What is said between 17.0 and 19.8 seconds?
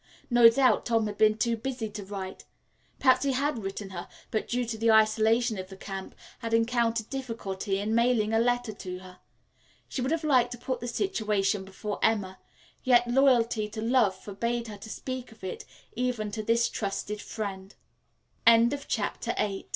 friend. CHAPTER IX THE MEANING OF